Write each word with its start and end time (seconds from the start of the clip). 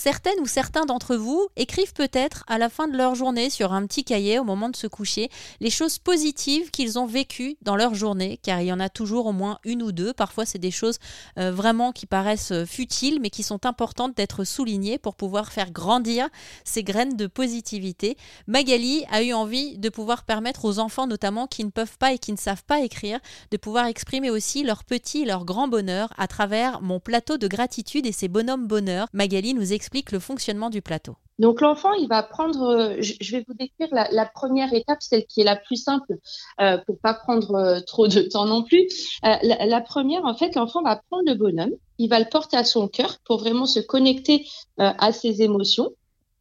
Certaines 0.00 0.38
ou 0.38 0.46
certains 0.46 0.86
d'entre 0.86 1.16
vous 1.16 1.48
écrivent 1.56 1.92
peut-être 1.92 2.44
à 2.46 2.56
la 2.58 2.68
fin 2.68 2.86
de 2.86 2.96
leur 2.96 3.16
journée 3.16 3.50
sur 3.50 3.72
un 3.72 3.84
petit 3.84 4.04
cahier 4.04 4.38
au 4.38 4.44
moment 4.44 4.68
de 4.68 4.76
se 4.76 4.86
coucher 4.86 5.28
les 5.58 5.70
choses 5.70 5.98
positives 5.98 6.70
qu'ils 6.70 7.00
ont 7.00 7.06
vécues 7.06 7.56
dans 7.62 7.74
leur 7.74 7.96
journée, 7.96 8.38
car 8.40 8.60
il 8.60 8.68
y 8.68 8.72
en 8.72 8.78
a 8.78 8.90
toujours 8.90 9.26
au 9.26 9.32
moins 9.32 9.58
une 9.64 9.82
ou 9.82 9.90
deux. 9.90 10.12
Parfois, 10.12 10.46
c'est 10.46 10.60
des 10.60 10.70
choses 10.70 10.98
euh, 11.36 11.50
vraiment 11.50 11.90
qui 11.90 12.06
paraissent 12.06 12.52
euh, 12.52 12.64
futiles, 12.64 13.18
mais 13.20 13.28
qui 13.28 13.42
sont 13.42 13.66
importantes 13.66 14.16
d'être 14.16 14.44
soulignées 14.44 14.98
pour 14.98 15.16
pouvoir 15.16 15.50
faire 15.50 15.72
grandir 15.72 16.28
ces 16.62 16.84
graines 16.84 17.16
de 17.16 17.26
positivité. 17.26 18.16
Magali 18.46 19.04
a 19.10 19.24
eu 19.24 19.32
envie 19.32 19.78
de 19.78 19.88
pouvoir 19.88 20.22
permettre 20.22 20.64
aux 20.64 20.78
enfants, 20.78 21.08
notamment 21.08 21.48
qui 21.48 21.64
ne 21.64 21.70
peuvent 21.70 21.98
pas 21.98 22.12
et 22.12 22.18
qui 22.18 22.30
ne 22.30 22.36
savent 22.36 22.64
pas 22.64 22.82
écrire, 22.82 23.18
de 23.50 23.56
pouvoir 23.56 23.86
exprimer 23.86 24.30
aussi 24.30 24.62
leur 24.62 24.84
petit 24.84 25.22
et 25.22 25.26
leur 25.26 25.44
grand 25.44 25.66
bonheur 25.66 26.12
à 26.18 26.28
travers 26.28 26.82
mon 26.82 27.00
plateau 27.00 27.36
de 27.36 27.48
gratitude 27.48 28.06
et 28.06 28.12
ses 28.12 28.28
bonhommes 28.28 28.68
bonheur. 28.68 29.08
Magali 29.12 29.54
nous 29.54 29.72
explique 29.72 29.87
le 30.12 30.18
fonctionnement 30.18 30.70
du 30.70 30.82
plateau. 30.82 31.16
Donc 31.38 31.60
l'enfant, 31.60 31.92
il 31.92 32.08
va 32.08 32.22
prendre, 32.22 32.62
euh, 32.62 32.96
je 33.00 33.30
vais 33.32 33.44
vous 33.46 33.54
décrire 33.54 33.88
la, 33.92 34.26
première 34.26 34.72
étape, 34.72 34.98
celle 35.00 35.24
qui 35.26 35.40
est 35.40 35.44
la 35.44 35.54
plus 35.54 35.76
simple, 35.76 36.16
euh, 36.60 36.78
pour 36.78 36.98
pas 36.98 37.14
prendre 37.14 37.54
euh, 37.54 37.80
trop 37.80 38.08
de 38.08 38.22
temps 38.22 38.46
non 38.46 38.64
plus. 38.64 38.88
Euh, 39.24 39.34
la, 39.42 39.80
première, 39.80 40.24
en 40.24 40.34
fait, 40.34 40.56
l'enfant 40.56 40.82
va 40.82 41.00
prendre 41.08 41.24
le 41.26 41.34
bonhomme, 41.34 41.72
il 41.98 42.08
va 42.08 42.18
le 42.18 42.28
porter 42.28 42.56
à 42.56 42.64
son 42.64 42.88
cœur 42.88 43.18
pour 43.24 43.38
vraiment 43.38 43.66
se 43.66 43.80
connecter 43.80 44.46
à 44.78 45.12
ses 45.12 45.42
émotions. 45.42 45.90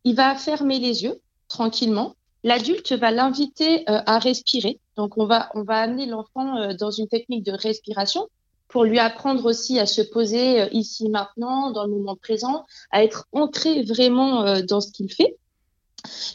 Il 0.03 0.15
va 0.15 0.35
fermer 0.35 0.79
les 0.79 1.03
yeux 1.03 1.19
tranquillement. 1.47 2.13
L'adulte 2.43 2.91
va 2.93 3.09
l'inviter 3.09 3.83
à 3.87 4.19
respirer. 4.19 4.79
Donc 4.95 5.17
on 5.17 5.25
va 5.25 5.49
on 5.55 5.63
va 5.63 5.79
amener 5.79 6.05
l'enfant 6.05 6.73
dans 6.75 6.91
une 6.91 7.07
technique 7.07 7.43
de 7.43 7.53
respiration 7.53 8.27
pour 8.67 8.83
lui 8.83 8.99
apprendre 8.99 9.45
aussi 9.45 9.79
à 9.79 9.85
se 9.85 10.01
poser 10.01 10.61
euh, 10.61 10.67
ici 10.71 11.09
maintenant, 11.09 11.71
dans 11.71 11.85
le 11.85 11.91
moment 11.91 12.15
présent, 12.15 12.65
à 12.91 13.03
être 13.03 13.27
ancré 13.31 13.83
vraiment 13.83 14.43
euh, 14.43 14.61
dans 14.61 14.81
ce 14.81 14.91
qu'il 14.91 15.11
fait. 15.11 15.37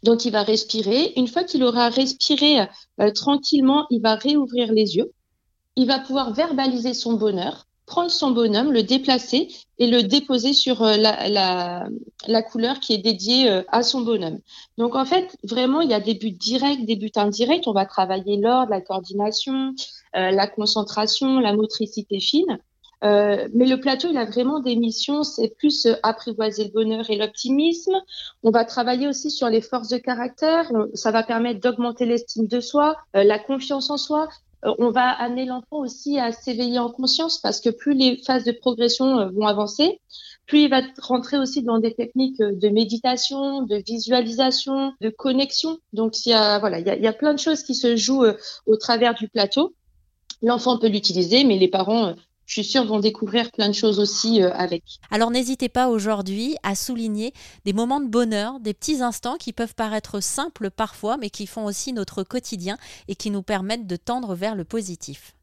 Donc 0.03 0.25
il 0.25 0.33
va 0.33 0.43
respirer. 0.43 1.13
Une 1.17 1.29
fois 1.29 1.45
qu'il 1.45 1.63
aura 1.65 1.89
respiré 1.89 2.61
euh, 3.01 3.11
tranquillement, 3.11 3.87
il 3.91 4.01
va 4.01 4.15
réouvrir 4.15 4.73
les 4.73 4.97
yeux. 4.97 5.13
Il 5.77 5.87
va 5.87 5.99
pouvoir 5.99 6.33
verbaliser 6.33 6.95
son 6.95 7.15
bonheur 7.15 7.67
prendre 7.87 8.11
son 8.11 8.31
bonhomme, 8.31 8.73
le 8.73 8.83
déplacer 8.83 9.49
et 9.79 9.87
le 9.87 10.03
déposer 10.03 10.53
sur 10.53 10.83
euh, 10.83 10.97
la, 10.97 11.29
la, 11.29 11.89
la 12.27 12.43
couleur 12.43 12.81
qui 12.81 12.95
est 12.95 12.99
dédiée 12.99 13.51
euh, 13.51 13.63
à 13.69 13.83
son 13.83 14.03
bonhomme. 14.03 14.39
Donc 14.79 14.95
en 14.95 15.05
fait, 15.05 15.37
vraiment, 15.43 15.81
il 15.81 15.91
y 15.91 15.95
a 15.95 16.01
des 16.01 16.15
buts 16.15 16.31
directs, 16.31 16.87
des 16.87 16.97
buts 16.97 17.11
indirects. 17.17 17.67
On 17.67 17.73
va 17.73 17.87
travailler 17.87 18.37
l'ordre, 18.37 18.71
la 18.71 18.81
coordination, 18.81 19.75
euh, 20.17 20.31
la 20.31 20.47
concentration, 20.47 21.41
la 21.41 21.55
motricité 21.55 22.21
fine. 22.21 22.59
Mais 23.05 23.67
le 23.67 23.81
plateau, 23.81 24.11
il 24.11 24.17
a 24.17 24.27
vraiment 24.27 24.61
des 24.61 24.77
missions, 24.77 25.25
c'est 25.25 25.49
plus 25.57 25.89
apprivoiser 26.05 26.67
le 26.67 26.71
bonheur 26.71 27.11
et 27.11 27.17
l'optimisme. 27.17 27.97
On 28.45 28.53
va 28.53 28.65
travailler 28.65 29.09
aussi 29.09 29.29
sur 29.29 29.49
les 29.49 29.61
forces 29.61 29.89
de 29.89 29.99
caractère. 29.99 30.71
Ça 30.95 31.11
va 31.11 31.25
permettre 31.25 31.59
d'augmenter 31.59 32.07
l'estime 32.07 32.47
de 32.47 32.61
soi, 32.61 32.97
la 33.13 33.41
confiance 33.41 33.91
en 33.91 33.97
soi, 33.97 34.29
on 34.63 34.91
va 34.91 35.09
amener 35.09 35.45
l'enfant 35.45 35.79
aussi 35.79 36.19
à 36.19 36.33
s'éveiller 36.33 36.79
en 36.79 36.91
conscience 36.91 37.39
parce 37.39 37.61
que 37.61 37.71
plus 37.71 37.95
les 37.95 38.17
phases 38.25 38.45
de 38.45 38.53
progression 38.53 39.19
euh, 39.19 39.29
vont 39.31 39.47
avancer, 39.47 40.01
plus 40.47 40.63
il 40.63 40.71
va 40.71 40.83
rentrer 41.01 41.39
aussi 41.39 41.63
dans 41.63 41.79
des 41.79 41.95
techniques 41.95 42.41
euh, 42.41 42.53
de 42.55 42.69
méditation, 42.69 43.63
de 43.63 43.83
visualisation, 43.87 44.93
de 45.01 45.11
connexion. 45.11 45.79
Donc 45.93 46.25
il 46.25 46.31
y 46.31 46.33
a 46.33 46.59
voilà, 46.59 46.79
il 46.79 46.87
y 46.87 46.91
a, 46.91 46.97
il 46.97 47.03
y 47.03 47.09
a 47.09 47.13
plein 47.13 47.35
de 47.35 47.39
choses 47.39 47.63
qui 47.63 47.75
se 47.75 47.97
jouent 47.97 48.25
au 48.67 48.77
travers 48.77 49.15
du 49.15 49.29
plateau. 49.29 49.75
L'enfant 50.43 50.79
peut 50.79 50.89
l'utiliser, 50.89 51.45
mais 51.45 51.59
les 51.59 51.69
parents 51.69 52.15
je 52.47 52.61
suis 52.61 52.65
sûre, 52.65 52.85
vont 52.85 53.01
découvrir 53.01 53.51
plein 53.51 53.69
de 53.69 53.75
choses 53.75 53.99
aussi 53.99 54.43
euh, 54.43 54.53
avec. 54.53 54.83
Alors 55.11 55.31
n'hésitez 55.31 55.69
pas 55.69 55.89
aujourd'hui 55.89 56.57
à 56.63 56.75
souligner 56.75 57.33
des 57.65 57.73
moments 57.73 58.01
de 58.01 58.09
bonheur, 58.09 58.61
des 58.61 58.75
petits 58.75 59.03
instants 59.03 59.37
qui 59.37 59.53
peuvent 59.53 59.75
paraître 59.75 60.21
simples 60.21 60.71
parfois, 60.71 61.17
mais 61.17 61.31
qui 61.31 61.47
font 61.47 61.65
aussi 61.65 61.93
notre 61.93 62.23
quotidien 62.23 62.77
et 63.09 63.15
qui 63.15 63.31
nous 63.31 63.43
permettent 63.43 63.87
de 63.87 63.97
tendre 63.97 64.35
vers 64.35 64.55
le 64.55 64.65
positif. 64.65 65.35